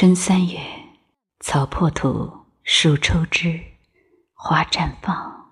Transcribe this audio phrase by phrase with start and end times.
[0.00, 0.60] 春三月，
[1.40, 2.32] 草破土，
[2.62, 3.60] 树抽枝，
[4.32, 5.50] 花绽放，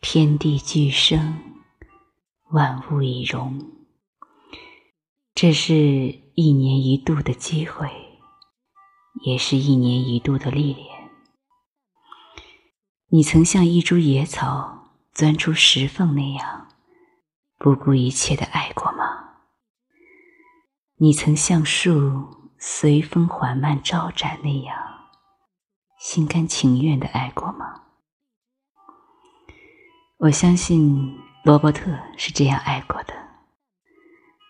[0.00, 1.40] 天地俱生，
[2.50, 3.64] 万物已融。
[5.36, 5.72] 这是
[6.34, 7.88] 一年一度的机会，
[9.22, 10.88] 也是一年一度的历练。
[13.10, 16.66] 你曾像一株野草钻出石缝那样，
[17.58, 19.44] 不顾一切的爱过吗？
[20.96, 24.74] 你曾像树随风缓慢招展那样，
[25.98, 27.82] 心甘情愿的爱过吗？
[30.16, 31.14] 我相信
[31.44, 33.12] 罗伯特是这样爱过的。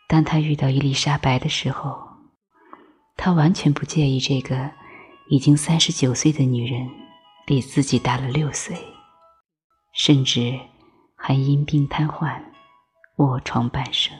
[0.07, 2.09] 当他遇到伊丽莎白的时候，
[3.17, 4.71] 他完全不介意这个
[5.29, 6.89] 已经三十九岁的女人。
[7.47, 8.75] 比自己大了六岁，
[9.93, 10.59] 甚至
[11.15, 12.43] 还因病瘫痪，
[13.17, 14.17] 卧床半生。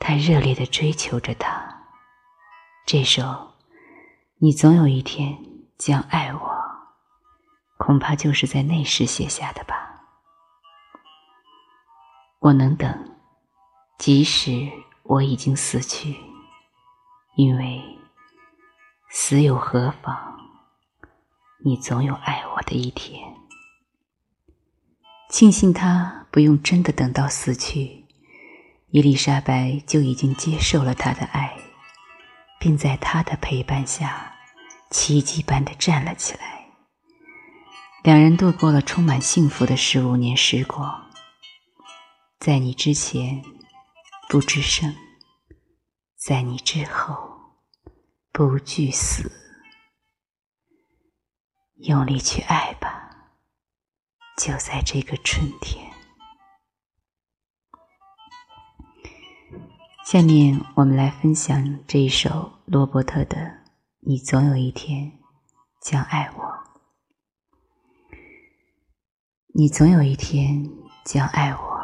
[0.00, 1.77] 他热烈的追求着她。
[2.90, 3.52] 这首
[4.40, 5.36] “你总有一天
[5.76, 6.40] 将爱我”，
[7.76, 10.06] 恐怕就是在那时写下的吧。
[12.38, 13.14] 我能等，
[13.98, 14.72] 即使
[15.02, 16.16] 我已经死去，
[17.36, 17.78] 因为
[19.10, 20.38] 死有何妨？
[21.62, 23.22] 你总有爱我的一天。
[25.28, 28.06] 庆幸他不用真的等到死去，
[28.88, 31.54] 伊丽莎白就已经接受了他的爱，
[32.58, 34.34] 并在他的陪伴下
[34.90, 36.66] 奇迹般的站了起来。
[38.02, 41.10] 两人度过了充满幸福的十五年时光。
[42.38, 43.42] 在你之前，
[44.28, 44.92] 不知生；
[46.16, 47.16] 在你之后，
[48.32, 49.30] 不惧死。
[51.78, 53.10] 用力去爱吧，
[54.36, 55.87] 就在这个春天。
[60.10, 63.36] 下面我们来分享这一首罗伯特的
[64.00, 65.12] 《你总有一天
[65.82, 66.44] 将爱我》。
[69.48, 70.66] 你总有一天
[71.04, 71.80] 将爱我，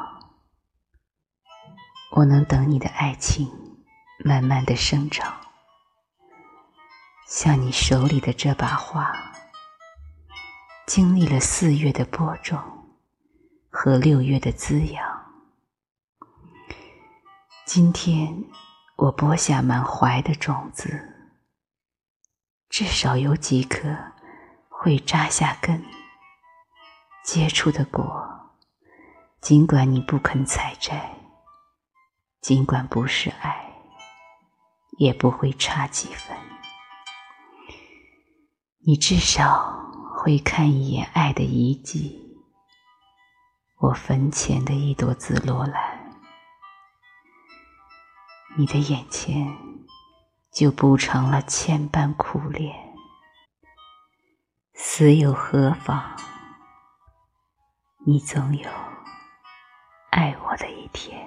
[2.12, 3.46] 我能等你的爱情
[4.24, 5.30] 慢慢的生长，
[7.28, 9.14] 像你手里的这把花。
[10.86, 12.58] 经历了四月的播种
[13.68, 15.13] 和六月的滋养，
[17.66, 18.44] 今天
[18.96, 21.00] 我播下满怀的种子，
[22.68, 23.88] 至少有几颗
[24.68, 25.82] 会扎下根，
[27.24, 28.22] 结出的果，
[29.40, 31.16] 尽管你不肯采摘，
[32.42, 33.72] 尽管不是爱，
[34.98, 36.36] 也不会差几分，
[38.86, 39.82] 你至少。
[40.16, 42.38] 会看一眼爱的遗迹，
[43.78, 45.93] 我坟前的一朵紫罗兰，
[48.56, 49.52] 你的眼前
[50.52, 52.72] 就不成了千般苦恋，
[54.74, 56.16] 死有何妨？
[58.06, 58.70] 你总有
[60.10, 61.20] 爱我的一天。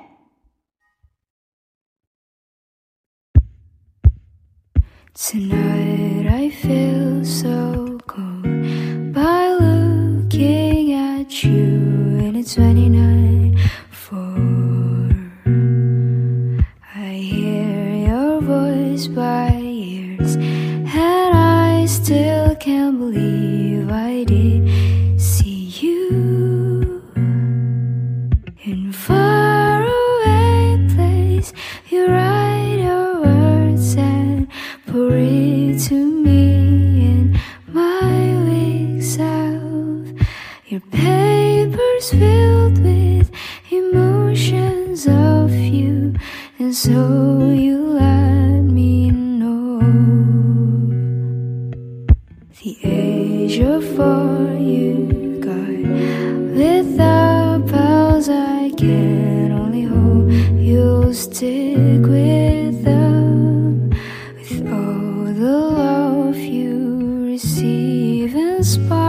[46.78, 49.80] So you let me know.
[52.62, 55.76] The age of four you got
[56.56, 63.90] with the pals I can only hope you'll stick with them.
[64.36, 69.07] With all the love you receive and sparklings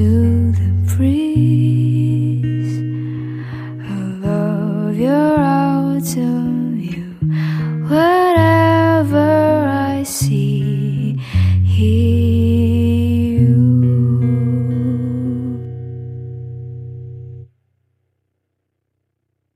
[0.00, 1.49] to the breeze